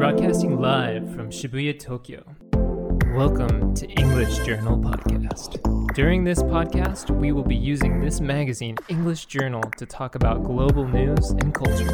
[0.00, 2.24] broadcasting live from Shibuya, Tokyo.
[3.14, 5.60] Welcome to English Journal Podcast.
[5.92, 10.88] During this podcast, we will be using this magazine, English Journal, to talk about global
[10.88, 11.92] news and culture.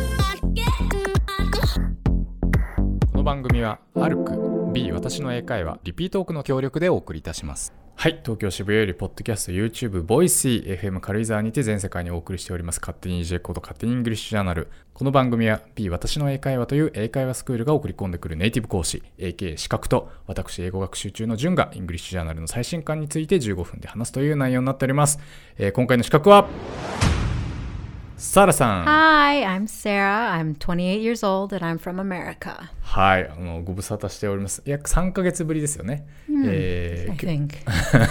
[3.11, 8.21] この番組はアルク B 私の英会話リピートークの協力でお送りいたしますはい。
[8.23, 12.79] 東京渋谷よりポッドキャスト YouTube ボイシー FM 軽井沢にて全世界にお送りしております。
[12.79, 25.19] 勝手に EJ コード勝手にイングリッシュジャーナルこの番組は B 私の英会話という英会話スクールが送り込んでくるネイティブ講師 AK 資格と私英語学習中の順がイングリッシュジャーナルの最新刊について15分で話すという内容になっております、
[25.57, 27.26] えー今回の資格は？
[28.17, 30.31] サラさん Hi, I'm Sarah.
[30.33, 32.71] I'm 28 years old and I'm from America.
[32.81, 34.63] はい、あのご無沙汰しております。
[34.65, 36.07] 約3ヶ月ぶりですよね。
[36.47, 37.51] えー I き think.
[37.67, 38.07] 今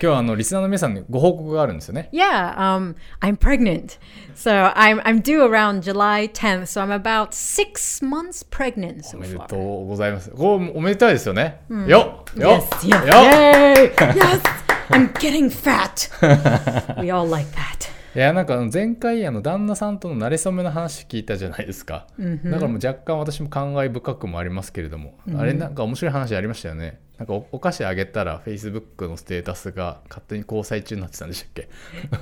[0.00, 2.08] 日はあのリスナーの皆さんにご報告があるんですよね。
[2.12, 3.98] yeah, um, I'm pregnant.
[4.34, 6.62] So I'm I'm due around July 10th.
[6.66, 9.46] So I'm about six months pregnant お so めで far.
[9.46, 10.30] とうございます。
[10.32, 11.60] こうおめでたいですよね。
[11.86, 13.94] よっよ Yes, っ yes, よっ yay!
[13.94, 14.40] yes,
[14.88, 16.10] I'm getting fat.
[17.00, 17.88] we all like that.
[18.14, 22.08] いやなんか前回あの旦那さんとの馴れ初めの話聞いたじゃないですか。
[22.18, 26.98] だからもう若干私も感慨深くもありますけれども、あれなんか面白い話ありましたよね。
[27.18, 31.68] なんかおお菓子あげたら Facebook のステータスが勝手に交際中になってたんでしたっけ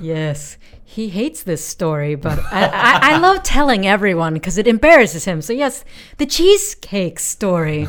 [0.01, 5.25] Yes, he hates this story, but I, I, I love telling everyone because it embarrasses
[5.25, 5.41] him.
[5.41, 5.85] So yes,
[6.17, 7.87] the cheesecake story.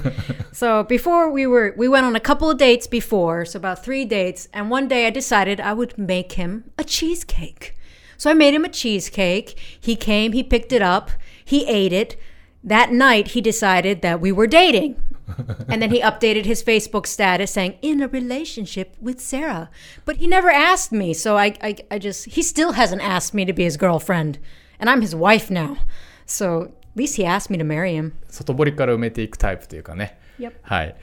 [0.53, 4.05] so before we were, we went on a couple of dates before, so about three
[4.07, 7.75] dates, and one day I decided I would make him a cheesecake.
[8.20, 9.60] So I made him a cheesecake.
[9.80, 11.12] He came, he picked it up,
[11.44, 12.20] he ate it.
[12.64, 15.00] That night, he decided that we were dating.
[15.70, 19.70] and then he updated his Facebook status saying, in a relationship with Sarah.
[20.04, 21.14] But he never asked me.
[21.14, 24.40] So I, I, I just, he still hasn't asked me to be his girlfriend.
[24.80, 25.78] And I'm his wife now.
[26.26, 28.14] So at least he asked me to marry him.
[28.30, 30.18] 外堀から埋めていくタイプというかね。
[30.40, 30.54] Yep.
[30.64, 30.96] はい。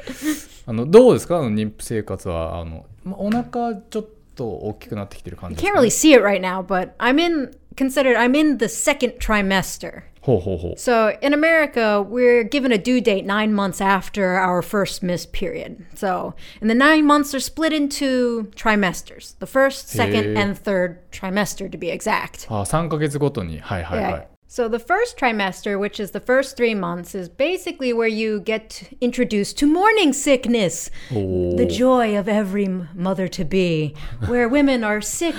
[0.67, 8.59] あのどうですかあの妊婦生活はあの、ま、お腹ちょっ と大きくなってきてる感じです Can't か、 really see it right now, but I'm in, considered, I'm in
[8.59, 10.03] the second trimester.
[10.23, 10.73] ほうほうほう。
[10.77, 15.85] So in America, we're given a due date nine months after our first missed period.
[15.97, 20.41] So, and the nine months are split into trimesters the first, second, Hey.
[20.41, 22.47] and third trimester to be exact.
[22.49, 23.59] あ3ヶ月ごとに。
[23.59, 24.25] はいはいは Yeah.
[24.50, 28.94] So, the first trimester, which is the first three months, is basically where you get
[29.02, 31.54] introduced to morning sickness, oh.
[31.58, 33.94] the joy of every mother to be,
[34.28, 35.36] where women are sick,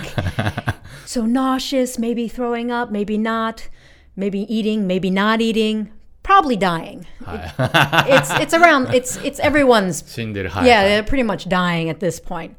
[1.06, 3.70] so nauseous, maybe throwing up, maybe not,
[4.14, 5.90] maybe eating, maybe not eating,
[6.22, 7.06] probably dying.
[7.26, 10.02] It, it's, it's around, it's, it's everyone's.
[10.66, 12.58] yeah, they're pretty much dying at this point.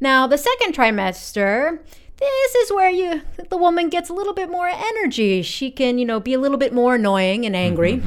[0.00, 1.78] Now, the second trimester
[2.17, 5.41] this is where you the woman gets a little bit more energy.
[5.41, 8.01] She can, you know, be a little bit more annoying and angry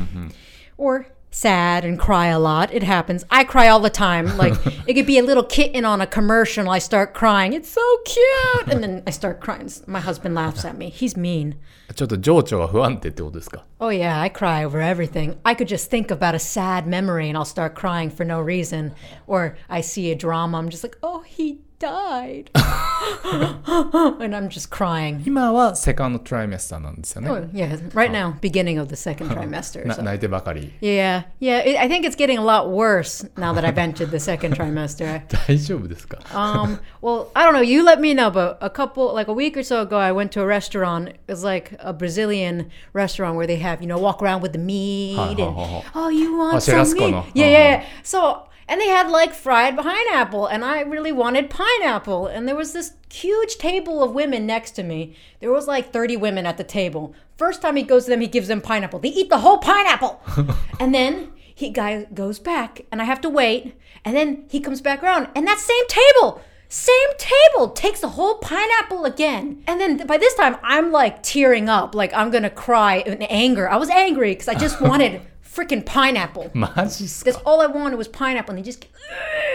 [0.77, 2.73] or sad and cry a lot.
[2.73, 3.25] It happens.
[3.31, 4.37] I cry all the time.
[4.39, 4.55] Like
[4.87, 6.71] it could be a little kitten on a commercial.
[6.71, 7.53] I start crying.
[7.53, 8.69] It's so cute.
[8.69, 9.71] And then I start crying.
[9.87, 10.89] My husband laughs at me.
[10.89, 11.57] He's mean.
[11.95, 15.37] ちょっと情緒が不安定ってことですか Oh, yeah, I cry over everything.
[15.45, 18.93] I could just think about a sad memory and I'll start crying for no reason.
[19.29, 22.51] Or I see a drama, I'm just like, oh, he died.
[22.55, 25.23] and I'm just crying.
[25.27, 27.31] 今はセカンドトライメスターなんですよね。
[27.31, 29.87] Oh, yeah, right now, beginning of the second trimester.
[29.87, 30.73] な so- 泣いてばかり。
[30.81, 34.19] Yeah, yeah, it, I think it's getting a lot worse now that I've entered the
[34.19, 35.23] second trimester.
[35.47, 37.63] 大丈夫ですか Um, well, I don't know.
[37.63, 40.31] You let me know, but a couple, like a week or so ago, I went
[40.33, 41.09] to a restaurant.
[41.11, 44.59] It was like a Brazilian restaurant where they have, you know, walk around with the
[44.59, 45.83] meat Ha, ha, and ha, ha.
[45.95, 47.11] oh, you want Oh, some churrasco, meat?
[47.11, 47.25] no?
[47.35, 47.83] Yeah, Ha, yeah, ha.
[47.83, 47.85] yeah.
[48.03, 52.28] So, and they had like fried pineapple, and I really wanted pineapple.
[52.28, 55.14] And there was this huge table of women next to me.
[55.42, 57.14] There was like 30 women at the table.
[57.36, 59.00] First time he goes to them, he gives them pineapple.
[59.00, 60.22] They eat the whole pineapple.
[60.80, 63.76] and then he guy goes back, and I have to wait.
[64.06, 68.36] And then he comes back around, and that same table, same table, takes the whole
[68.36, 69.64] pineapple again.
[69.68, 73.70] And then by this time, I'm like tearing up, like I'm gonna cry in anger.
[73.70, 76.51] I was angry because I just wanted freaking pineapple.
[76.55, 78.87] マジっす Because か all I wanted was pineapple, and they just.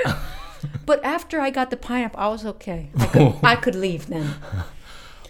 [0.85, 2.89] but after I got the pineapple, I was okay.
[2.97, 4.25] I could, I could leave then.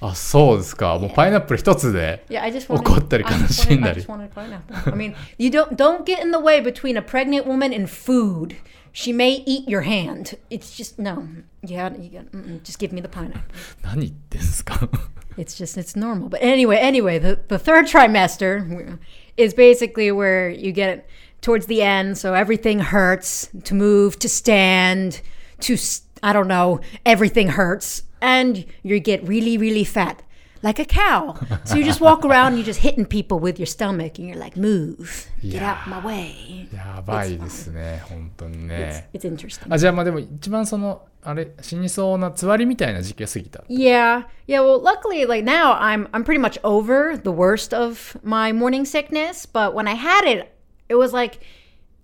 [0.04, 0.98] あ、そうですか。
[0.98, 2.26] もうパイナップル一つで。
[2.30, 2.80] Yeah, I just wanted.
[2.80, 4.92] 怒ったり I just 悲しん wanted, だ I り just wanted pineapple.
[4.92, 8.56] I mean, you don't don't get in the way between a pregnant woman and food.
[8.94, 10.38] She may eat your hand.
[10.50, 11.26] It's just no.
[11.64, 13.42] Yeah, you got, mm-mm, just give me the pineapple.
[13.84, 14.90] 何言ってんすか
[15.38, 16.28] It's just it's normal.
[16.30, 18.98] But anyway, anyway, the the third trimester
[19.37, 21.09] is basically where you get
[21.41, 25.21] towards the end, so everything hurts to move, to stand,
[25.61, 25.77] to
[26.23, 30.23] I don't know, everything hurts, and you get really really fat
[30.64, 31.36] like a cow.
[31.64, 34.38] So you just walk around and you're just hitting people with your stomach and you're
[34.38, 35.72] like, move, get Yeah.
[35.72, 36.68] out my way.
[36.72, 39.74] やばいですね本当に It's, ね it's interesting.
[39.74, 44.62] あじゃあまあでも一番そのあれ死にそうなつわりみたいな時期が過ぎた Yeah, yeah.
[44.62, 49.46] Well, luckily, like now, I'm I'm pretty much over the worst of my morning sickness.
[49.52, 50.52] But when I had it,
[50.90, 51.40] it was like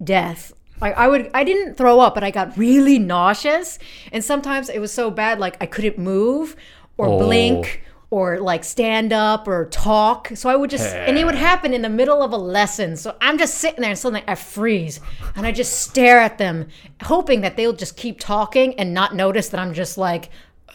[0.04, 0.54] death.
[0.80, 3.80] Like I would, I didn't throw up, but I got really nauseous,
[4.12, 6.56] and sometimes it was so bad, like I couldn't move
[6.98, 7.18] or Oh.
[7.20, 7.81] blink
[8.12, 10.32] or like stand up or talk.
[10.36, 12.96] So I would just, and it would happen in the middle of a lesson.
[12.96, 15.02] So I'm just sitting there, and suddenly I freeze,
[15.36, 16.68] and I just stare at them,
[17.04, 20.30] hoping that they'll just keep talking and not notice that I'm just like.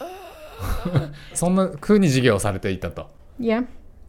[1.33, 3.65] そんな風に授業をされていたと Yeah,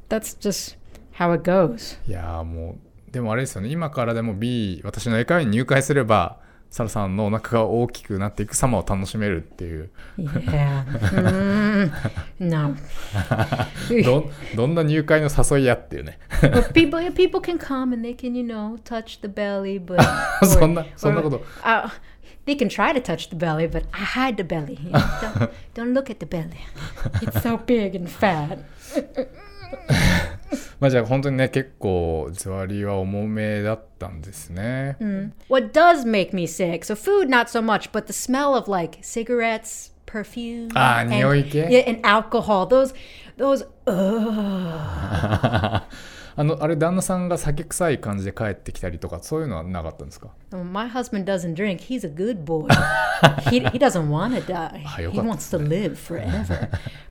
[0.08, 0.76] that's just
[1.18, 1.98] how it goes.
[2.06, 2.78] いやーも
[3.08, 6.38] うでもあれですよね今からでも B 私の英会話に入会すれば
[6.70, 10.84] サラさんのお腹が大きくなっていく様を楽しめるっていう Yeah.
[10.84, 11.92] Mm,
[12.39, 12.75] no.
[14.03, 20.01] どんどんな入会の誘いやっていうね But people people can come and they can, you know, touch the belly, but
[20.45, 21.89] そんなそんなこと uh,
[22.45, 24.79] they can try to touch the belly, but I hide the belly.
[24.81, 24.99] You know?
[25.21, 26.65] don't, don't look at the belly.
[27.21, 28.59] It's so big and fat.
[30.79, 34.97] まあじゃあ本当にね結構つわりは重めだったんですね、
[35.49, 36.79] What does make me sick?
[36.79, 41.66] So food, not so much, but the smell of like cigarettes, perfume, Ah, and, 匂い系?
[41.70, 42.66] yeah, and alcohol.
[42.66, 42.94] Those,
[43.36, 43.66] those.
[43.86, 45.82] Ugh.
[46.36, 51.78] あのあれ旦那さんが酒臭い感じで帰ってきたりとかそういうのはなかったんですか Well, my husband doesn't drink.
[51.82, 52.66] He's a good boy.
[53.50, 54.82] he, he doesn't want to die.
[54.84, 56.68] Ah, He よかった wants to live forever.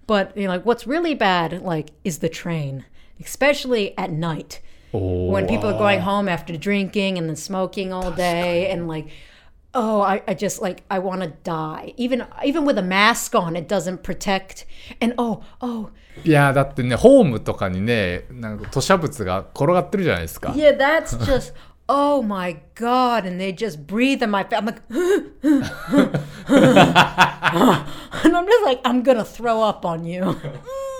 [0.07, 2.83] but you know, like what's really bad, like, is the train,
[3.21, 4.59] especially at night
[4.91, 9.07] お when people are going home after drinking and then smoking all day and like.
[9.78, 11.94] oh I, I just like i want to die.
[11.96, 14.66] Even even with a mask on it doesn't protect.
[15.00, 15.90] And oh oh.
[16.24, 20.50] いやだってねホームとかにねなんか吐瀉物が転がってるじゃないですか。
[20.50, 21.54] Yeah that's just
[21.88, 24.58] oh my god and they just breathe in my face.
[24.58, 24.82] I'm like
[28.24, 30.36] and i'm just like i'm gonna throw up on you.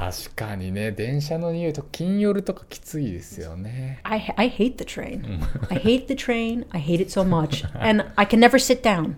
[0.00, 5.42] 確かにね電車の匂いと金夜とかきついですよね I I hate the train.
[5.68, 6.66] I hate the train.
[6.70, 9.16] I hate it so much, and I can never sit down.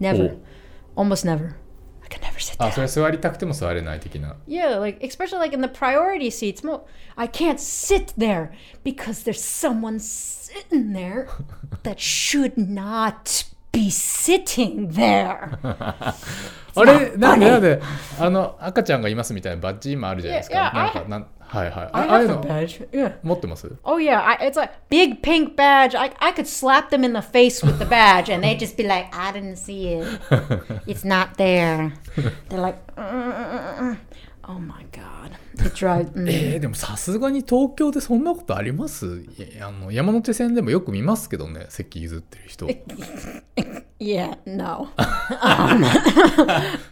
[0.00, 0.36] Never,
[0.96, 1.54] almost never.
[2.02, 2.72] I can never sit あ down.
[2.72, 6.64] それ座りたくても座れない的な Yeah, like especially like in the priority seats.
[6.66, 6.84] Mo-
[7.16, 8.50] I can't sit there
[8.82, 11.28] because there's someone sitting there
[11.84, 15.57] that should not be sitting there.
[16.75, 17.81] あれなんでなんで
[18.19, 22.89] あの赤ちゃんがいますみたいなバッジ今あるじゃないですか Yeah, yeah, なんかなんはいはいあ I ああいう have a の badge.
[22.89, 23.13] Yeah.
[23.21, 25.95] 持ってます Oh yeah, I, it's a big pink badge.
[25.95, 28.87] I I could slap them in the face with the badge, and they'd just be
[28.87, 30.07] like, "I didn't see it.
[30.87, 31.93] It's not there."
[32.49, 33.97] They're like, "Mm-mm-mm-mm."
[34.48, 36.26] "Oh my god, it drives." mm.
[36.28, 39.24] えー、でもさすがに東京でそんなことあります
[39.60, 42.66] あの山手線でもよく見ますけどね席譲ってる人
[44.00, 44.90] Yeah, no.
[44.96, 45.84] Um,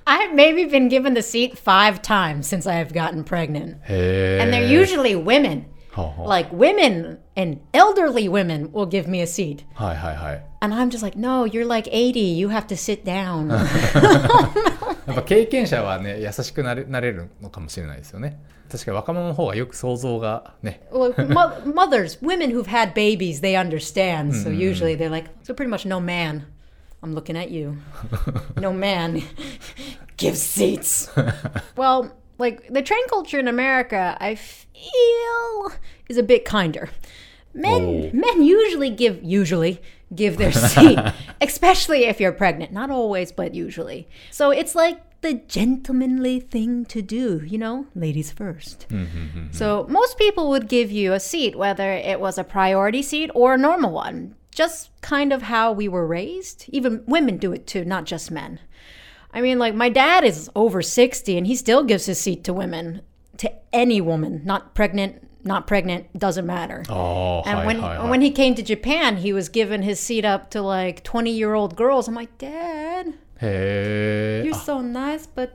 [0.09, 4.67] I've maybe been given the seat five times since I have gotten pregnant, and they're
[4.67, 5.67] usually women.
[5.96, 9.66] はあは Like women and elderly women will give me a seat.
[9.76, 12.20] あはいはいはい And I'm just like, no, you're like 80.
[12.38, 13.48] You have to sit down.
[15.08, 18.40] やっぱ経験者はね優しくなれなれるのかもしれないですよね
[18.72, 24.34] 確かに若者の方がよく想像がね well, mo- mothers, women who've had babies, they understand.
[24.34, 26.46] So usually they're like, so pretty much no man.
[27.04, 27.78] I'm looking at you.
[28.58, 29.24] No man
[30.18, 31.10] gives seats.
[31.76, 35.73] well, like the train culture in America, I feel
[36.09, 36.91] is a bit kinder.
[37.55, 38.11] Men Oh.
[38.13, 39.81] men usually give usually
[40.15, 40.99] give their seat,
[41.41, 42.73] especially if you're pregnant.
[42.73, 44.09] Not always, but usually.
[44.31, 49.47] So it's like the gentlemanly thing to do, you know, ladies 1st mm-hmm, mm-hmm.
[49.51, 53.55] So most people would give you a seat, whether it was a priority seat or
[53.55, 54.37] a normal one.
[54.55, 56.67] Just kind of how we were raised.
[56.69, 58.61] Even women do it too, not just men.
[59.36, 62.54] I mean, like my dad is over 60 and he still gives his seat to
[62.54, 63.02] women,
[63.38, 66.84] to any woman, not pregnant, not pregnant, doesn't matter.
[66.90, 70.26] ああ And はい when はいはい when he came to Japan, he was giving his seat
[70.26, 72.08] up to like 20 year old girls.
[72.10, 75.52] I'm like, Dad, へえ you're so nice, but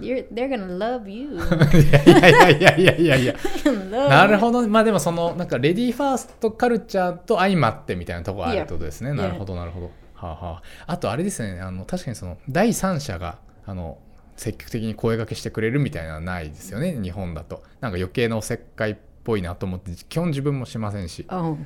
[0.00, 1.34] you're they're gonna love you.
[1.74, 9.14] いやいやいやいやいやいや love なるほどまあでもそのなんかレディーファーストカルチャーと相まってみたいなところがあるってことですね Yeah.
[9.14, 9.90] なるほどなるほど、
[10.23, 13.97] はあはあ、あとあれですねあの確かにその第三者があの
[14.35, 21.57] 積極的に声掛けしてくれるみたいなのはないですよね日本だとなんか余計なおせっかいっぽいなと思って基本自分もしませんし Oh,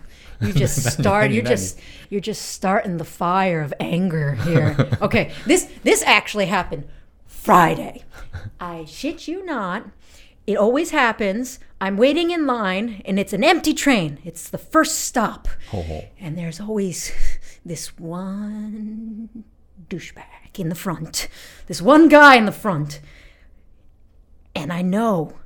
[0.41, 1.31] you just start.
[1.31, 4.75] You're just you're just starting the fire of anger here.
[5.01, 6.83] Okay, this this actually happened
[7.25, 8.03] Friday.
[8.59, 9.83] I shit you not.
[10.45, 11.59] It always happens.
[11.79, 14.19] I'm waiting in line and it's an empty train.
[14.23, 15.47] It's the first stop.
[16.19, 17.11] And there's always
[17.67, 19.43] this one
[19.89, 21.27] douchebag in the front,
[21.67, 22.99] this one guy in the front.
[24.55, 25.37] And I know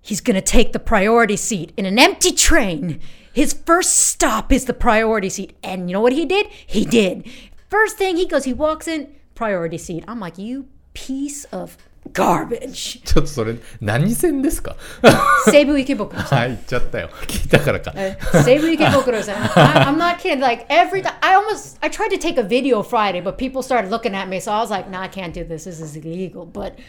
[0.00, 3.00] he's going to take the priority seat in an empty train.
[3.32, 5.56] His first stop is the priority seat.
[5.62, 6.46] And you know what he did?
[6.46, 7.28] He did.
[7.68, 10.04] First thing he goes, he walks in, priority seat.
[10.06, 11.76] I'm like, you piece of
[12.13, 13.03] garbage.
[13.03, 14.75] ちょっとそれ何線ですか
[15.45, 16.39] 西武池袋さん。
[16.39, 19.35] はい言っちゃったよ聞いたからか Save Ikebukuro san.
[19.55, 20.39] I, I'm not kidding.
[20.39, 23.91] Like every time, I almost I tried to take a video Friday, but people started
[23.91, 25.65] looking at me, so I was like, "No, I can't do this.
[25.65, 26.79] This is illegal." But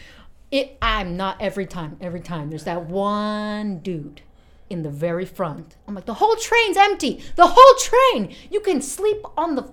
[0.51, 1.97] it, I'm not every time.
[2.01, 4.21] Every time there's that one dude
[4.69, 5.75] in the very front.
[5.87, 7.21] I'm like, the whole train's empty.
[7.35, 8.33] The whole train.
[8.49, 9.63] You can sleep on the.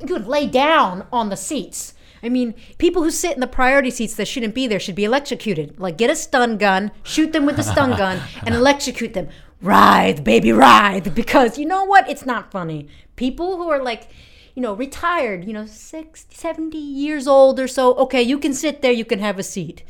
[0.00, 1.94] You could lay down on the seats.
[2.23, 5.05] I mean, people who sit in the priority seats that shouldn't be there should be
[5.05, 5.79] electrocuted.
[5.79, 9.29] Like, get a stun gun, shoot them with a stun gun, and electrocute them.
[9.61, 11.13] Writhe, baby, writhe.
[11.13, 12.09] Because you know what?
[12.09, 12.87] It's not funny.
[13.15, 14.09] People who are like,
[14.55, 18.81] you know, retired, you know, 60, 70 years old or so, okay, you can sit
[18.81, 19.83] there, you can have a seat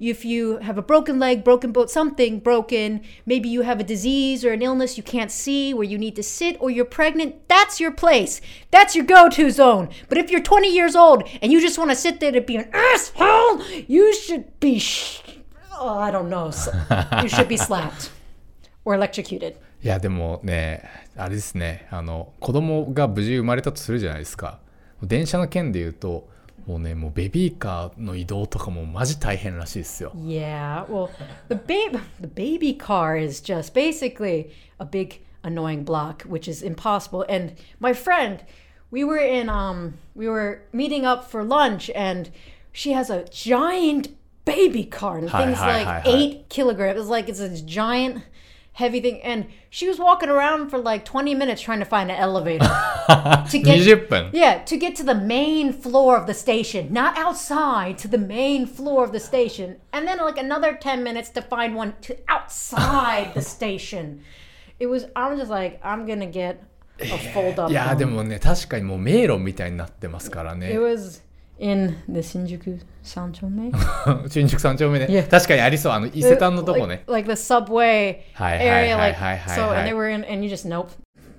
[0.00, 4.44] If you have a broken leg, broken boat, something broken, maybe you have a disease
[4.44, 7.78] or an illness you can't see where you need to sit or you're pregnant, that's
[7.78, 8.40] your place.
[8.72, 9.90] That's your go to zone.
[10.08, 12.56] But if you're 20 years old and you just want to sit there to be
[12.56, 15.20] an asshole, you should be, sh-
[15.78, 16.68] oh, I don't know, s-
[17.22, 18.10] you should be slapped
[18.84, 19.54] or electrocuted.
[19.84, 20.82] いやでもね
[21.16, 24.60] あれですねあの子供が無事生まれたとするじゃないですか
[25.02, 26.28] 電車の件で言うと
[26.66, 31.10] もうねもうベビーカーの移動とかもマジ大変らしいですよ Yeah, well,
[31.48, 37.24] the baby the baby car is just basically a big annoying block, which is impossible.
[37.28, 38.38] And my friend,
[38.92, 42.30] we were in um we were meeting up for lunch, and
[42.72, 44.10] she has a giant
[44.44, 46.02] baby car, and the Hi, thing's hi, like hi, hi.
[46.04, 47.00] eight kilograms.
[47.00, 48.22] It's like it's a giant.
[48.74, 52.16] Heavy thing, and she was walking around for like 20 minutes trying to find an
[52.16, 52.64] elevator
[53.50, 57.96] to get 20分 yeah, to get to the main floor of the station, not outside,
[57.98, 59.76] to the main floor of the station.
[59.92, 64.20] And then like another 10 minutes to find one to outside the station.
[64.78, 66.62] It was, I was just like, I'm gonna get
[67.00, 67.70] a fold up.
[67.70, 71.22] いやでもね確かにもう迷路みたいになってますから It ね was
[71.58, 73.72] in the Shinjuku Sanchome.
[74.28, 75.28] 新宿三丁目ね、 Yeah.
[75.28, 79.94] 確かにありそうあの伊勢丹のとこね Like, like the subway はいはい area, はい like, はいはい so, は and they い
[79.94, 80.90] were in, and you just, nope.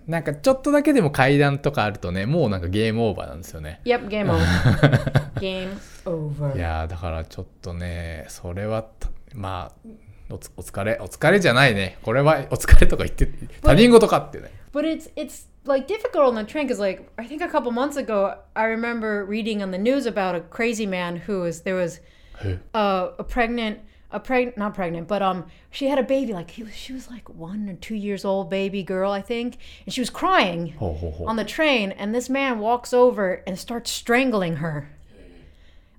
[0.08, 5.30] なんかちょっとだけでも階段とかあるとねもうなんかゲームオーバーなんですよね Yep, game over.
[5.38, 6.56] game over.
[6.56, 9.88] いやーだからちょっとねそれはたまあ
[10.34, 13.28] おつお疲れお疲れじゃないねこれはお疲れとか言って
[13.62, 17.96] 他人事かってね But it's it's like difficult on the train because like I think a couple months
[17.98, 22.00] ago I remember reading on the news about a crazy man who was there was
[22.42, 23.80] え a, a pregnant
[24.11, 27.09] a preg not pregnant but um she had a baby like he was she was
[27.09, 31.27] like one or two years old baby girl I think and she was crying ほうほうほう
[31.27, 34.87] on the train and this man walks over and starts strangling her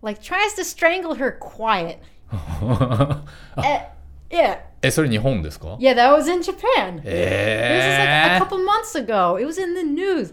[0.02, 1.98] like tries to strangle her quiet
[3.56, 3.80] Eh,
[4.30, 9.36] yeah えそれ日本ですか yeah that was in Japan This was like え a couple months ago.
[9.40, 10.32] It was in the news.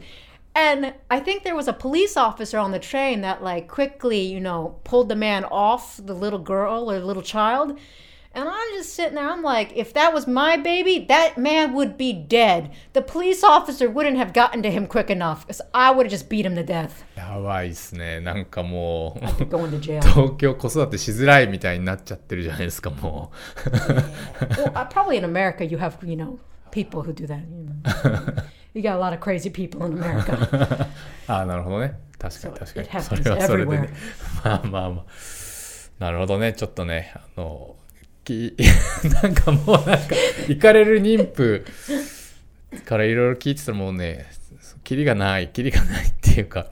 [0.55, 4.39] And I think there was a police officer on the train that like quickly, you
[4.41, 7.79] know, pulled the man off the little girl or little child.
[8.33, 11.97] And I'm just sitting there, I'm like, if that was my baby, that man would
[11.97, 12.71] be dead.
[12.93, 16.29] The police officer wouldn't have gotten to him quick enough because I would have just
[16.29, 17.03] beat him to death.
[17.17, 20.01] やばいっすねなんかもう Going to jail.
[20.01, 23.31] 東京子育てしづらいみたいになっちゃってるじゃないですかも
[23.65, 26.39] well, uh, probably in America, you have, you know,
[26.84, 27.38] People who do that.
[27.40, 28.42] You, know.
[28.74, 30.34] you got a lot of crazy people in America.
[30.34, 30.86] う
[31.32, 33.88] ああなるほどね確かに So 確かに happens それはそれでね.
[34.44, 35.04] まあまあまあ
[35.98, 37.76] なるほどねちょっとねあの
[38.24, 38.54] き
[39.22, 39.94] なんかもうなんか
[40.48, 41.64] 行かれる妊婦
[42.84, 44.26] からいろいろ聞いてたらもうね
[44.84, 46.66] キリがないキリがないっていうか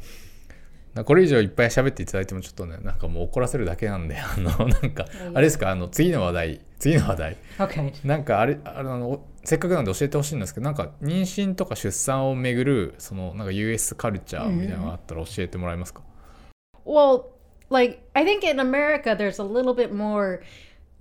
[1.04, 5.70] これ以上いっぱい喋っていただいてもちょっとねなんかもう怒らせるだけなんであのなんかあれですか？
[5.70, 7.36] あの次の話題次の話題.
[8.04, 16.02] なんかあれあのせっかくなんで教えてほしいんですけどなんか妊娠とか出産をめぐるそのなんか US カルチャーみたいなのがあったら教えてもらえますか、
[16.84, 17.24] Well,
[17.70, 20.42] like I think in America there's a little bit more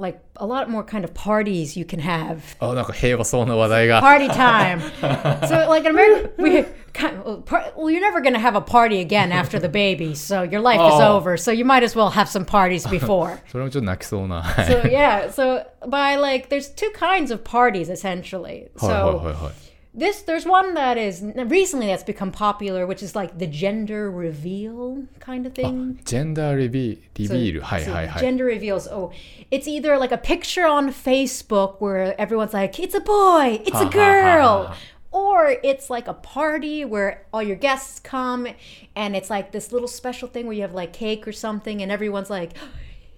[0.01, 2.41] like a lot more kind of parties you can have.
[2.61, 4.81] あなんか平和そうな話題が Party time.
[5.49, 8.55] so like in America we kind of, well, par- well you're never going to have
[8.57, 10.15] a party again after the baby.
[10.15, 11.17] So your life is Oh.
[11.17, 11.37] over.
[11.37, 13.41] So you might as well have some parties before.
[13.51, 18.71] それもちょっと泣きそうなはい so yeah, so by like there's two kinds of parties essentially.
[18.79, 19.53] はいはい So はいはい
[19.94, 25.04] this there's one that is recently that's become popular which is like the gender reveal
[25.20, 26.00] kind of thing.
[26.00, 27.62] Ah, gender reveal reveal.
[27.62, 28.20] So, hi, so hi, hi.
[28.20, 28.88] gender reveals.
[28.88, 29.12] Oh
[29.52, 33.86] it's either like a picture on facebook where everyone's like it's a boy it's a
[33.86, 34.76] girl.
[35.12, 38.48] or it's like a party where all your guests come
[38.96, 41.92] and it's like this little special thing where you have like cake or something and
[41.92, 42.54] everyone's like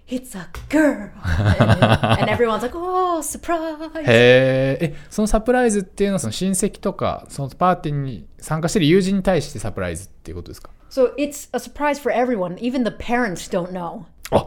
[0.08, 12.56] It's a girl, and, everyone's like, "Oh, surprise!" へーえ、そのサプライズっていうのはその親戚とか、そのパーティーに参加してる友人に対してサプライズっていうことですか So it's a surprise for everyone.
[12.60, 14.04] Even the parents don't know.
[14.30, 14.46] あ、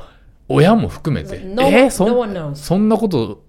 [0.49, 1.41] 親も含めて。
[1.41, 2.55] No え one- そん no one knows.
[2.55, 3.43] そんなこと、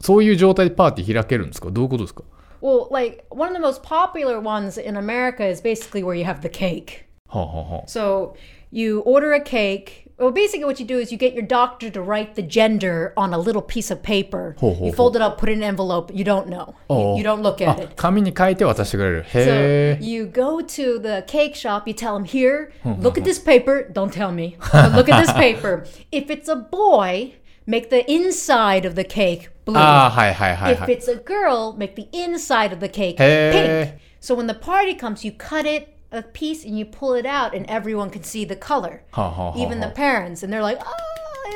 [0.00, 2.24] そういう状態でパーティー開けるんですかどういうことですか
[2.60, 6.40] Well, like one of the most popular ones in America is basically where you have
[6.40, 7.04] the cake.
[7.28, 8.32] はあ、はあはあ、So
[8.72, 10.05] you order a cake.
[10.17, 13.33] Well, basically, what you do is you get your doctor to write the gender on
[13.33, 14.55] a little piece of paper.
[14.59, 14.95] Ho, ho, you ho.
[14.95, 16.11] fold it up, put it in an envelope.
[16.13, 16.75] You don't know.
[16.91, 17.13] Oh.
[17.13, 17.95] You, you don't look at あ it.
[17.95, 19.23] 紙に書いて渡してくれる。
[19.23, 19.99] So へえ。
[19.99, 22.69] you go to the cake shop, you tell them, Here,
[23.01, 23.91] look at this paper.
[23.91, 24.57] Don't tell me.
[24.71, 25.85] But look at this paper.
[26.11, 27.33] If it's a boy,
[27.65, 29.75] make the inside of the cake blue.
[29.79, 30.97] ああ、はいはいはい If はい。
[30.97, 33.95] it's a girl, make the inside of the cake Hey.
[33.95, 34.01] pink.
[34.19, 37.55] So when the party comes, you cut it a piece and you pull it out,
[37.55, 39.01] and everyone can see the color.
[39.11, 40.89] はあはあはあ Even the parents, and they're like, "Oh,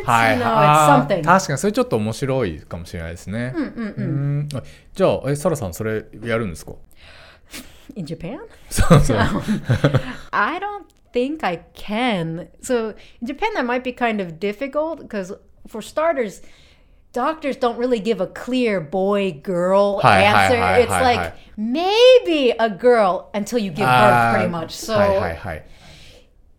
[0.01, 3.53] it's はい you know, あ it's ー something." 確かにそれちょっと面白いかもしれないですね。
[3.55, 6.73] うんあじゃあ、え、サラさんそれやるんですか
[7.95, 9.17] In Japan, そうそう。
[10.31, 12.47] I don't think I can.
[12.61, 16.41] So in Japan, that might be kind of difficult because, for starters.
[17.13, 20.57] Doctors don't really give a clear boy girl Hi, hi, answer.
[20.59, 21.33] hi, it's hi, like hi.
[21.55, 24.75] maybe a girl until you give birth, pretty much.
[24.75, 25.65] So はいはいはい。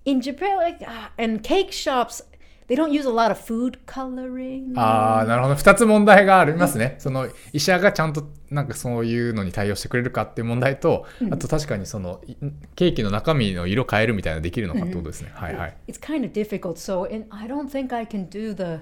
[0.06, 2.22] in Japan, like ah, and cake shops,
[2.68, 4.72] they don't use a lot of food coloring.
[4.76, 5.54] ああ、なるほど。
[5.56, 6.94] 二つ問題がありますね。
[6.98, 12.34] その医者がちゃんとなんかそういうのに対応してくれるかっていう問題と、あと確かにそのい
[12.76, 15.32] ケーキの中身の色変えるみたいなのできるのかってことですね。
[15.34, 15.76] はいはい。
[15.86, 16.74] it's kind of difficult.
[16.78, 18.80] So, and I don't think I can do the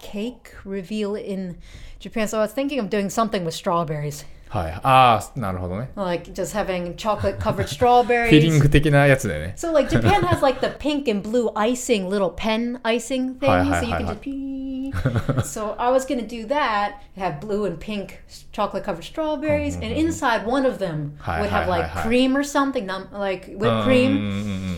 [0.00, 1.56] cake reveal in
[1.98, 2.28] Japan.
[2.28, 4.72] So I was thinking of doing something with strawberries, はい。
[4.82, 5.90] ああ、なるほどね。
[5.96, 8.62] like just having chocolate covered フ ィーリン strawberries.
[8.62, 9.54] グ的なやつでね。
[9.56, 13.64] So like Japan has like the pink and blue icing, little pen icing thing, Hi,
[13.64, 14.12] hi, so you hi, can hi.
[14.14, 14.92] just pee.
[15.44, 20.46] so I was gonna do that, have blue and pink chocolate covered strawberries, and inside
[20.46, 22.06] one of them Hi, would hi, have like hi, hi.
[22.06, 24.22] cream or something, not like whipped うんうん cream, うんう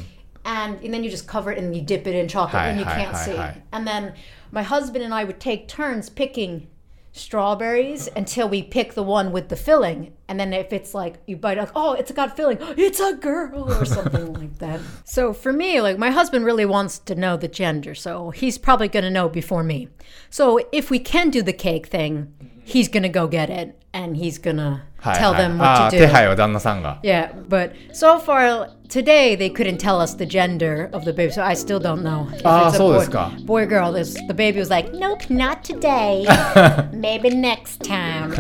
[0.01, 0.05] ん。
[0.45, 2.79] and, and then you just cover it and you dip it in chocolate Hi, and
[2.81, 3.37] you hi, can't hi, see.
[3.37, 3.61] hi.
[3.73, 4.15] And then
[4.54, 6.68] my husband and I would take turns picking
[7.12, 10.14] strawberries until we pick the one with the filling.
[10.28, 13.74] And then if it's like you bite like, oh, it's got filling, it's a girl
[13.74, 14.80] or something like that.
[15.06, 18.88] So for me, like my husband really wants to know the gender, so he's probably
[18.88, 19.88] gonna know before me.
[20.30, 24.39] So if we can do the cake thing, he's gonna go get it and he's
[24.41, 26.09] gonna はい tell はい them あ what あ to 手 do.
[26.09, 26.99] 配は旦那さんが。
[27.03, 31.43] Yeah, but so far today they couldn't tell us the gender of the baby, so
[31.43, 32.27] I still don't know.
[32.35, 33.31] If Ah, it's a そうで boy, すか。
[33.47, 33.93] boy or girl.
[33.93, 36.25] This, the baby was like, nope, not today.
[36.93, 38.33] Maybe next time.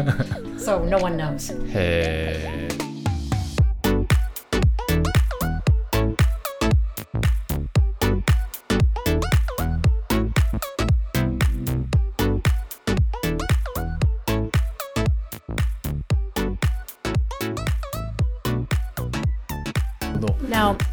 [0.58, 1.52] so no one knows.
[1.72, 2.71] へえ。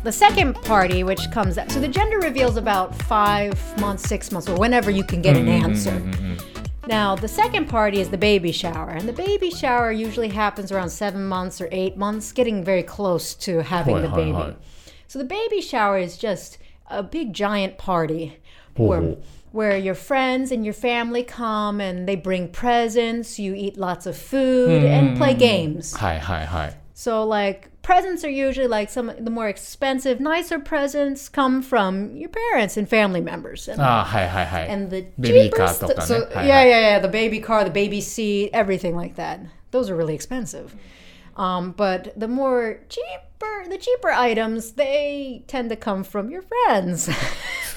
[0.04, 4.48] the second party, which comes out, so the gender reveals about five months, six months,
[4.50, 6.02] or whenever you can get an answer.
[6.88, 10.90] Now, the second party is the baby shower, and the baby shower usually happens around
[10.92, 14.32] seven months or eight months, getting very close to having Hi, the hi, baby.
[14.32, 14.54] hi.
[15.08, 16.58] So, the baby shower is just
[16.90, 18.38] a big giant party
[18.78, 19.18] where, Oh.
[19.52, 24.16] where your friends and your family come and they bring presents, you eat lots of
[24.16, 25.94] food, and play games.
[25.98, 26.78] はいはいはい。
[26.94, 32.16] So, like, presents are usually like some of the more expensive, nicer presents come from
[32.16, 33.68] your parents and family members.
[33.68, 34.70] And, ああ、はいはいはい。
[34.74, 36.08] and the ベビー cheaper カーと stu- かね。
[36.08, 39.40] so はい yeah はい yeah yeah the baby car the baby seat everything like that
[39.72, 40.76] those are really expensive
[41.38, 47.10] um, but the more cheaper the cheaper items they tend to come from your friends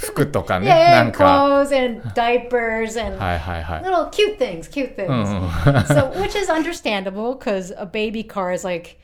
[0.00, 0.68] 服とかね。
[0.68, 1.24] な yeah んか。
[1.24, 3.83] clothes and diapers and はいはいはい。
[3.83, 5.50] little cute things cute things うんうん。
[5.87, 8.96] so which is understandable because a baby car is like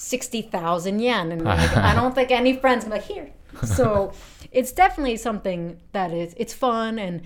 [0.00, 1.32] 60,000 yen.
[1.32, 3.30] And like, I don't think any friends can be like, here.
[3.64, 4.12] So
[4.52, 6.98] it's definitely something that is, it's fun.
[6.98, 7.22] And,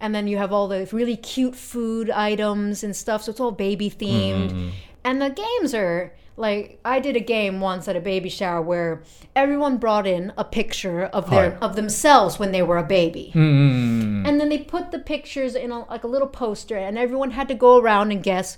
[0.00, 3.24] and then you have all the really cute food items and stuff.
[3.24, 4.50] So it's all baby themed.
[4.50, 4.68] Mm-hmm.
[5.04, 9.02] And the games are, like I did a game once at a baby shower where
[9.36, 11.56] everyone brought in a picture of their Hi.
[11.58, 14.26] of themselves when they were a baby, mm.
[14.26, 17.48] and then they put the pictures in a, like a little poster, and everyone had
[17.48, 18.56] to go around and guess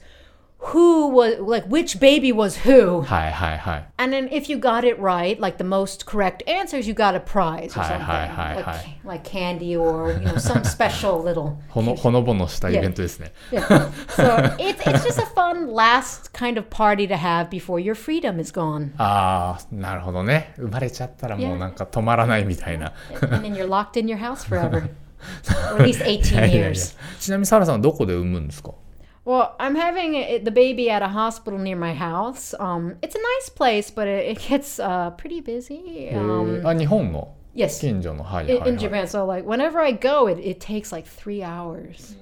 [0.61, 3.01] who was like which baby was who.
[3.03, 3.89] はいはいはい。
[3.97, 7.19] And then if you got it right, like the most correct answers, you got a
[7.21, 8.05] prize or Hi, something.
[8.05, 8.99] hi, hi, like, hi.
[9.05, 13.31] like candy or you know some special little ほのほのぼのしたイベントですね。
[13.51, 13.89] Yeah.
[14.09, 18.37] So it's it's just a fun last kind of party to have before your freedom
[18.39, 18.91] is gone.
[18.97, 20.53] ああ、なるほどね。
[20.57, 22.91] 生まれちゃったらもうなんか止まらないみたいな。
[23.21, 24.89] and then you're locked in your house forever.
[25.73, 26.97] or at least 18いやいやいや years.
[27.19, 28.71] ちなみにサラさんはどこで産むんですか
[29.25, 32.55] Well, I'm having it, the baby at a hospital near my house.
[32.59, 36.09] Um, it's a nice place, but it, it gets uh, pretty busy.
[36.11, 38.23] え Um, ーあ、日本の yes, 近所の。
[38.23, 38.69] はいはい、 in, はい。
[38.71, 39.03] in Japan.
[39.07, 42.15] So like whenever I go, it, it takes like three hours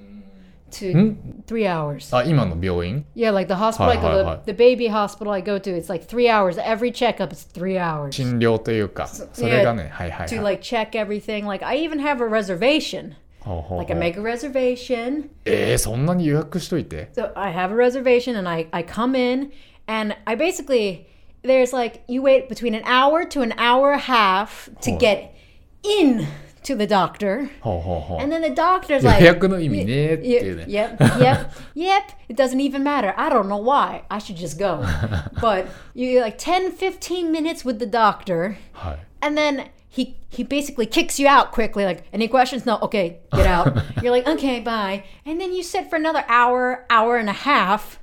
[0.72, 1.14] to Hmm?
[1.46, 2.14] three hours.
[2.14, 4.40] あ、今の病院 Yeah, like the hospital I Hi, go hi, to, hi.
[4.44, 6.58] the baby hospital I go to, it's like three hours.
[6.58, 10.56] Every checkup is three hours 診療というか、それがね、はいはい to はい。
[10.56, 11.46] like check everything.
[11.46, 13.14] Like I even have a reservation.
[13.42, 15.28] ほうほうほう Like I make a reservation.
[15.44, 19.50] えー、そんなに予約しといて So I have a reservation and I, I come in
[19.86, 21.06] and I basically
[21.42, 24.98] there's like you wait between an hour to an hour and a half to Oh.
[24.98, 25.34] get
[25.82, 26.26] in
[26.64, 27.48] to the doctor.
[27.60, 32.02] ほうほうほう And then the doctor's 予 like 約の意味ねっていうね Yep, yep, yep.
[32.28, 33.14] It doesn't even matter.
[33.16, 34.02] I don't know why.
[34.10, 34.84] I should just go.
[35.40, 40.86] but you like 10, 15 minutes with the doctor, はい and then he he basically
[40.86, 41.84] kicks you out quickly.
[41.84, 42.66] Like, any questions?
[42.66, 42.78] No.
[42.82, 43.76] Okay, get out.
[44.02, 45.04] You're like, okay, bye.
[45.24, 47.98] And then you sit for another hour, hour and a half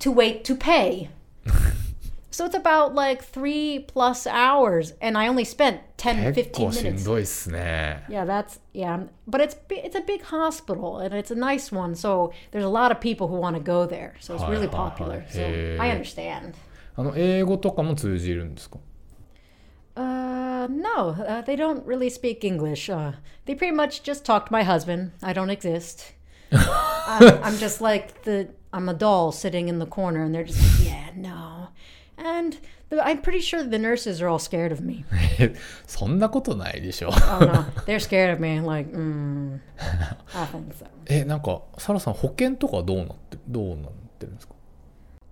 [0.00, 1.10] to wait to pay.
[2.30, 7.04] so it's about like three plus hours, and I only spent 10, 結 15構しん minutes.
[7.04, 11.72] どいっすね Yeah, that's yeah, but it's bi- it's a big hospital and it's a nice
[11.74, 14.14] one, so there's a lot of people who want to go there.
[14.20, 15.20] So it's Hi, really hi, popular.
[15.20, 15.32] hi.
[15.32, 15.76] So Hey.
[15.78, 16.54] I understand.
[16.96, 18.78] あの英語とかも通じるんですか
[20.64, 22.88] Uh, no, uh, they don't really speak English.
[22.88, 23.12] Uh,
[23.44, 25.12] they pretty much just talk to my husband.
[25.22, 26.14] I don't exist.
[26.50, 30.62] I'm, I'm just like the I'm a doll sitting in the corner, and they're just
[30.62, 31.68] like, yeah, no.
[32.16, 32.56] And
[32.88, 35.04] the, I'm pretty sure the nurses are all scared of me.
[35.86, 38.60] そんなことないでしょ Oh no, they're scared of me.
[38.60, 39.60] Like, mm,
[40.34, 40.86] I think so.
[41.06, 44.54] えなんかサラさん保険とかどうなってどうなってるんですか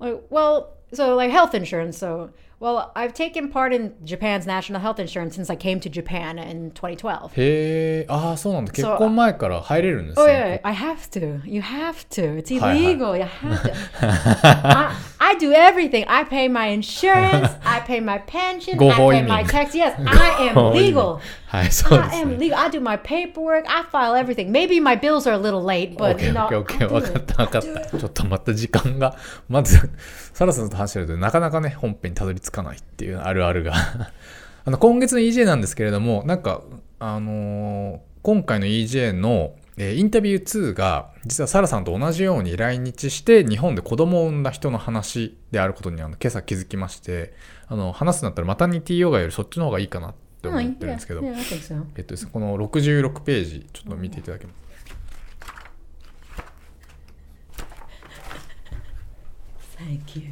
[0.01, 1.97] Like, well, so like health insurance.
[1.99, 2.31] So,
[2.64, 6.72] Well, I've taken part in Japan's national health insurance since I came to Japan in
[6.72, 7.34] 2012.
[7.34, 8.72] へえ、ああ、そうなんだ。
[8.72, 10.24] 結婚前から入れるんですね。
[10.24, 11.42] So, oh yeah, I have to.
[11.46, 12.38] You have to.
[12.38, 13.18] It's illegal.
[13.18, 13.74] You have to.
[14.00, 16.06] I, I do everything.
[16.08, 17.52] I pay my insurance.
[17.66, 18.82] I pay my pension.
[18.82, 19.76] I pay my tax.
[19.76, 21.20] Yes, I am legal.
[21.52, 21.70] I
[22.14, 22.58] am legal.
[22.58, 23.66] I do my paperwork.
[23.68, 24.54] I file everything.
[24.54, 26.48] Maybe my bills are a little late, but okay, you know.
[26.48, 26.94] Okay, okay.
[26.94, 27.98] わかった、わかった。
[28.00, 29.18] ちょっとまた時間が、
[29.50, 29.92] まず、
[30.34, 33.74] サラさんと話してるとなかなかね、本編にたどり着くかないっていうあるあるが
[34.66, 36.62] あの今月の EJ なんですけれどもなんか
[37.00, 47.34] あのー今回の EJ の、えーインタビュー2が実はサラさんと同じように来日して日本で子供を産んだ人の話であることにあの今朝気づきまして
[47.68, 51.22] あの話すんだったらマタニティヨガよりそっちの方がいいかなって思.ってるんですけど.
[51.98, 54.64] えっとこの66ページちょっと見ていただけます
[59.78, 60.30] Thank you.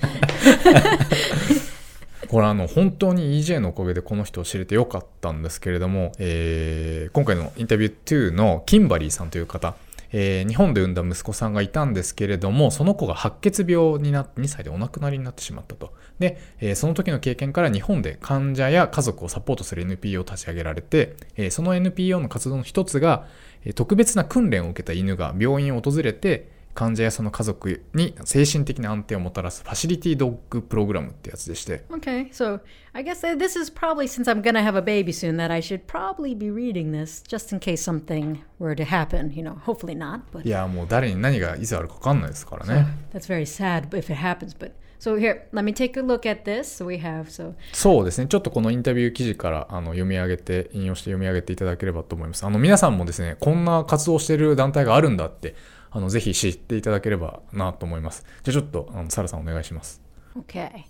[2.28, 9.74] これあの本当に EJ のおかげでこの人を知れてよかったんですけれども、えー今回のインタビュー2のキンバリーさんという方、
[10.12, 15.92] えー日本で産んだ息子さんがいたんですけれどもその子が白血病になって2歳でお亡くなりになってしまったと。
[16.20, 23.26] で、えーその時の経験から日本で患者や家族をサポートする NPO を立ち上げられて、えーその NPO の活動の一つが、
[23.74, 26.48] 特別な訓練を受けた犬が病院を訪れて
[26.80, 32.60] 患者やその家族に精神的な安定をもたらすファシリティドッグプログラムってやつでして Okay, so
[32.94, 35.86] I guess this is probably since I'm gonna have a baby soon that I should
[35.86, 39.30] probably be reading this just in case something were to happen.
[39.34, 42.86] You know, hopefully not, but いやもう誰に何がいつあるか分かんないですからね。
[43.12, 44.56] that's very sad if it happens.
[44.58, 46.82] But so here, let me take a look at this.
[46.82, 48.26] So we have so そうですね。
[48.26, 52.46] ちょっとこのインタビュー記事からあの読み上げて、引用して読み上げていただければと思います。
[52.46, 55.54] あの皆さんもですね、こんな活動してる団体があるんだって、
[55.91, 58.25] あのぜひ知っていただければなと思います。
[58.43, 60.01] じゃあちょっとあのサラさんお願いします。
[60.37, 60.85] Okay.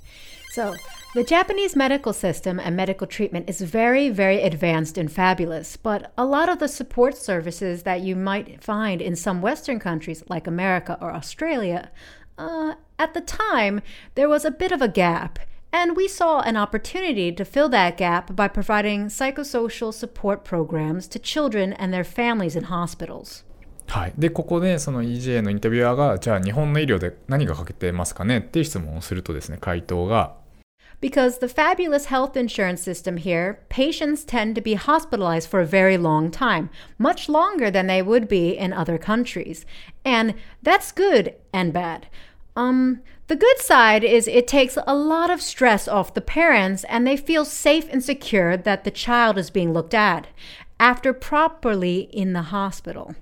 [0.56, 0.74] So,
[1.14, 6.26] the Japanese medical system and medical treatment is very, very advanced and fabulous, but a
[6.26, 10.98] lot of the support services that you might find in some Western countries like America
[11.02, 11.92] or Australia,
[12.38, 13.82] uh, at the time,
[14.16, 15.40] there was a bit of a gap.
[15.74, 21.20] And we saw an opportunity to fill that gap by providing psychosocial support programs to
[21.20, 23.44] children and their families in hospitals.
[23.90, 24.14] はい。
[24.18, 30.36] で、ここでその EJ のインタビュアーが、じゃあ日本の医療で何が欠けてますかねっていう質問をするとですね、回答が、
[31.02, 35.98] Because the fabulous health insurance system here, patients tend to be hospitalized for a very
[35.98, 39.66] long time, much longer than they would be in other countries.
[40.04, 42.08] And that's good and bad.
[42.56, 47.06] Um, the good side is it takes a lot of stress off the parents and
[47.06, 50.28] they feel safe and secure that the child is being looked at
[50.80, 53.16] after properly in the hospital.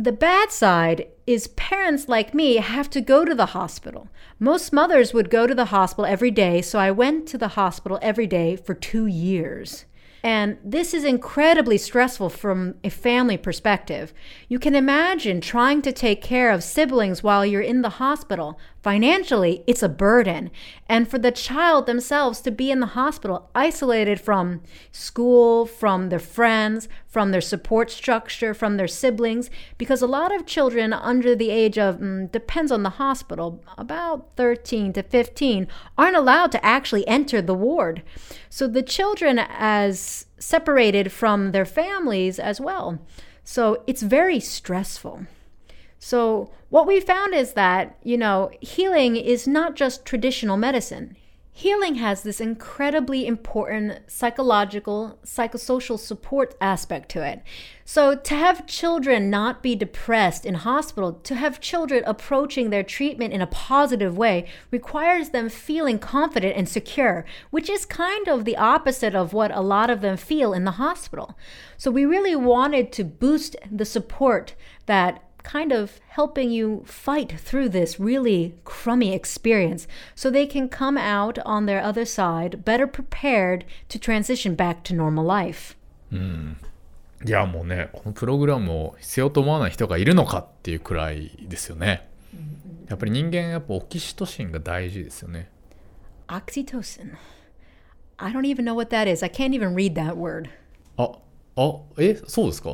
[0.00, 4.06] The bad side is parents like me have to go to the hospital.
[4.38, 7.98] Most mothers would go to the hospital every day, so I went to the hospital
[8.00, 9.86] every day for two years.
[10.22, 14.14] And this is incredibly stressful from a family perspective.
[14.48, 18.56] You can imagine trying to take care of siblings while you're in the hospital.
[18.88, 20.50] Financially, it's a burden.
[20.88, 26.18] And for the child themselves to be in the hospital, isolated from school, from their
[26.18, 31.50] friends, from their support structure, from their siblings, because a lot of children under the
[31.50, 37.06] age of, mm, depends on the hospital, about 13 to 15, aren't allowed to actually
[37.06, 38.02] enter the ward.
[38.48, 42.98] So the children, as separated from their families as well.
[43.44, 45.26] So it's very stressful.
[45.98, 51.16] So, what we found is that, you know, healing is not just traditional medicine.
[51.58, 57.42] Healing has this incredibly important psychological, psychosocial support aspect to it.
[57.84, 63.34] So, to have children not be depressed in hospital, to have children approaching their treatment
[63.34, 68.56] in a positive way, requires them feeling confident and secure, which is kind of the
[68.56, 71.36] opposite of what a lot of them feel in the hospital.
[71.76, 74.54] So, we really wanted to boost the support
[74.86, 80.97] that kind of helping you fight through this really crummy experience so they can come
[80.97, 85.75] out on their other side better prepared to transition back to normal life.
[87.25, 92.07] いやもうねこのプログラムを必要と思わない人がいるのかっていうくらいですよね
[92.89, 95.49] やっぱり人間やっぱオキシトシンが大事ですよね
[96.27, 97.15] Oxytocin.
[98.17, 99.23] I don't even know what that is.
[99.23, 100.49] I can't even read that word.
[100.97, 101.11] あ
[101.60, 102.70] あえそうですか？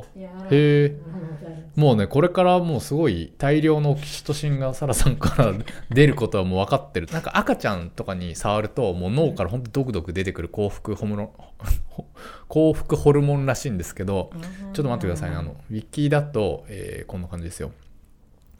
[0.50, 0.96] へえ。
[1.74, 5.52] もうねこれからもうすごい大量のオキシトシンがサラさんから
[5.90, 7.08] 出ることはもう分かってる。
[7.10, 9.62] なんか赤ちゃんとかに触るともう脳からほん。
[9.62, 11.32] とドクドク出てくる幸福ホムロ
[12.48, 14.30] 幸福ホルモンらしいんですけど
[14.72, 15.36] ちょっと待ってくださいね。
[15.36, 17.72] あのウィキだと、えーこんな感じですよ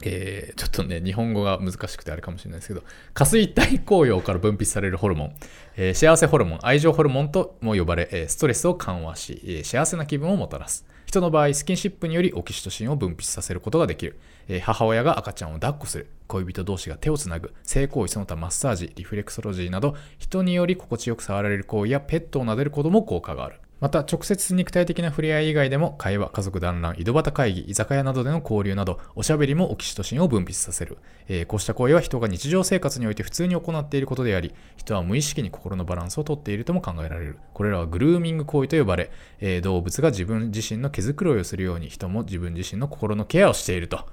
[0.05, 5.35] えーちょっとね、日本語が難しくてあれかもしれないですけど、下垂体紅葉から分泌されるホルモン、
[5.75, 10.85] えー幸せホルモン、愛情ホルモンとも呼ばれ、えストレスを緩和し、え幸せな気分をもたらす。
[11.05, 14.17] 人の場合、スキンシップによりオキシトシンを分泌させることができる。
[14.47, 16.07] え母親が赤ちゃんを抱っこする。
[16.27, 17.53] 恋人同士が手をつなぐ。
[17.63, 23.59] 性行為その他マッサージ、リフレクソロジーなど、人により心地よく触られる行為やペットを撫でることも効果がある。
[23.81, 37.37] また直接肉体的な触れ合い以外でも会話、家族団らん、井戸端会議、居酒屋などでの交流などおしゃべりもオキシトシンを分泌させる、えーこうした行為は人が日常生活において普通に行っていることであり人は無意識に心のバランスをとっているとも考えられる。
[37.53, 44.05] これらはグルーミング行為と呼ばれ、えー動物が自分自身の毛づくろいをするように人も自分自身の心のケアをしていると、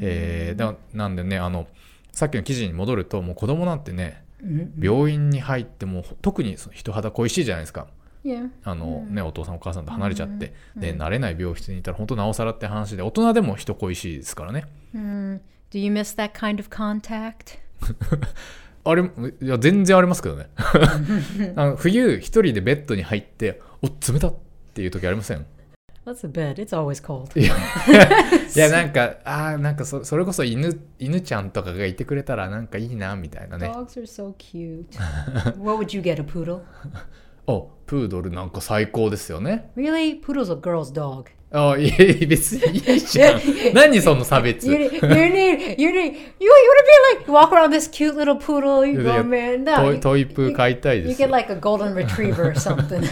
[0.00, 1.68] えーだなんでねあの
[2.12, 4.24] さっきの記事に戻るともう子供なんてね
[4.78, 7.86] 病院に入っても特に人肌恋しいじゃないですか.
[8.64, 17.58] あのね、お父さんお母さんと離れちゃって、で慣れない病室にいたら本当なおさらって話で大人でも人恋しいですからね Do you miss that kind of contact?
[18.86, 20.48] あれいや全然ありますけどね
[21.56, 24.34] あの冬一人でベッドに入ってお冷たっ
[24.74, 25.46] ていう時ありません
[26.04, 26.56] ？What's a bed?
[26.56, 27.32] It's always cold.
[27.40, 34.84] いやなんかあーなんかそそれこそ犬犬ちゃんとかがいてくれたらなんかいいなみたいなね Dogs are so cute.
[35.58, 36.60] what would you get, a poodle?
[37.46, 40.20] おプードルなんか最高ですよね Really?
[40.22, 41.26] Poodle's a girl's dog.
[41.56, 43.40] あいや別にいいじゃん
[43.74, 45.12] 何その差別 You, you need, you need,
[45.78, 49.22] you, you, you to be like, you walk around this cute little poodle, you Yeah,
[49.22, 49.64] go, man.
[49.64, 53.04] トイ you, トイプー飼いたいで you すよ get like a golden retriever or something.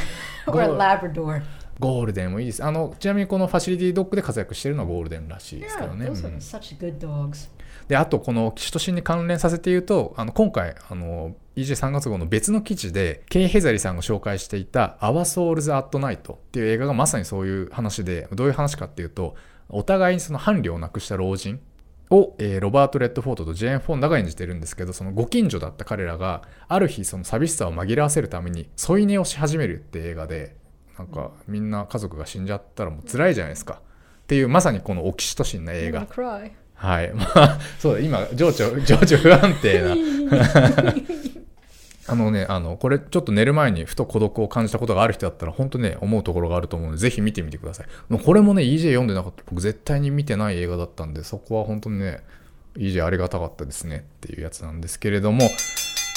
[0.48, 1.42] or a Labrador.
[1.78, 2.62] ゴールデンもいいです。
[2.64, 6.06] あの、ちなみにこのファシリティドッグで活躍してるのはゴールデンらしいですけ Yeah, どね。
[6.06, 7.48] those うん are such good dogs.
[7.88, 19.34] で、あとこのキシトシンに関連させて言うと、あの、今回、あの、EJ3 月号の別の記事で、ケイ・ヘザリさんが紹介していた Our Souls at Night っていう映画がまさにそういう話で、どういう話かっていうと、
[19.68, 21.60] お互いにその伴侶を亡くした老人
[22.10, 30.54] を、えーロバート・レッドフォードとジェーン・フォンダが演じてるんですけどそのご近所だった彼らがある日その寂しさを紛らわせるために添い寝をし始めるって映画で
[30.98, 33.80] なんかみんな家族が死んじゃったらもう辛いじゃないですか。
[34.24, 36.06] っていうまさにこのオキシトシンな映画.
[36.74, 37.12] はい。
[37.14, 39.94] まあそうだ今情緒情緒不安定な
[42.08, 47.86] あのねあのこれちょっと寝る前にふと孤独を感じたことがある人だったら本当ね思うところがあると思うのでぜひ見てみてください。
[48.08, 49.44] もうこれもね EJ 読んでなかった。
[49.46, 52.22] 僕絶対に見てない映画だったんでそこは本当にね
[52.76, 55.48] EJ ありがたかったですねっていうやつなんですけれども。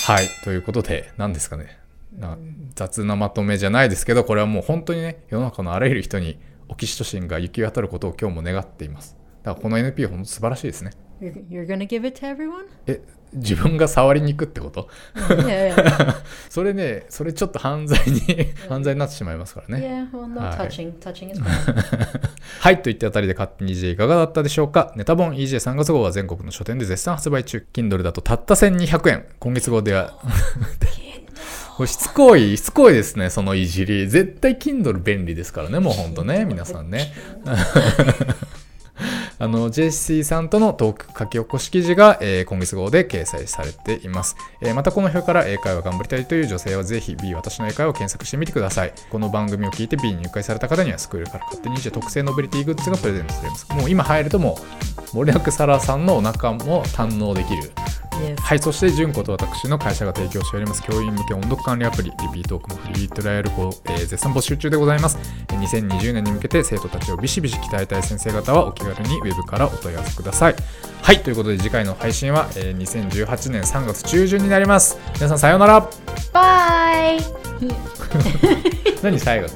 [0.05, 0.27] はい。
[0.43, 1.77] ということで何ですかね。
[2.17, 2.37] な
[2.75, 9.17] 雑なまとめじゃないですけどこれはもう本当にね世の中のあらゆる人にオキシトシンが行き渡ることを今日も願っています。
[9.43, 10.91] だからこの NP は本当素晴らしいですね。
[11.21, 12.65] You're, gonna give it to everyone?
[12.87, 13.01] え
[13.33, 16.15] 自分が触りに行くってこと？yeah, yeah.
[16.49, 18.21] それねそれちょっと犯罪に
[18.69, 20.09] 犯罪になってしまいますからね。
[20.11, 20.97] Yeah, well, no touching.
[20.99, 21.41] Touching is.
[22.59, 24.93] はいといったあたりで勝手に EJ いかがだったでしょうか？
[24.95, 29.25] ネタ本 EJ3 月号は全国の書店で絶賛発売中 Kindle だとたった1200円。
[29.39, 30.17] 今月号では。
[31.85, 34.07] しつこいしつこいですねそのいじり。
[34.07, 37.11] 絶対 Kindle 便利ですからねもうほんとね皆さんね
[39.37, 48.93] あの JC さんとのトーク書き起こし記事が、えー今月号で掲載されています、えーまたこの表から英会話頑張りたいという女性はぜひ B 私の英会話を検索してみてください。
[49.09, 53.73] この番組を聞いて B に入会された方にはスクールから勝手にして特製ノベリティグッズがプレゼントされます。
[53.73, 54.57] もう今入るとも
[55.13, 57.71] う森脇沙羅さんのお腹も堪能できる。
[58.39, 65.17] はい、そして、純子と私の会社が提供しております教員向け音読管理アプリ、リピートークもフリートライアルを、えー絶賛募集中でございます。
[65.49, 70.55] えー2020年に向けて生徒たちをビシビシ鍛えたい先生方はお気軽にウェブからお問い合わせください。
[71.01, 74.97] はい、ということで次回の配信は、えー2018年3月中旬になります。
[75.15, 75.89] 皆さんさようなら。
[76.33, 77.19] Bye!
[79.01, 79.47] 何最後？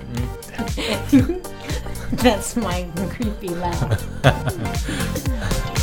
[2.16, 3.98] That's my creepy laugh.